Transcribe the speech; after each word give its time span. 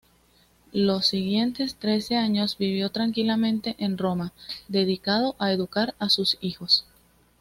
Los 0.73 1.05
siguientes 1.05 1.75
trece 1.75 2.15
años 2.15 2.57
vivió 2.57 2.89
tranquilamente 2.89 3.75
en 3.77 3.99
Roma, 3.99 4.33
dedicado 4.67 5.35
a 5.37 5.51
educar 5.51 5.93
a 5.99 6.09
sus 6.09 6.39
hijos. 6.41 6.85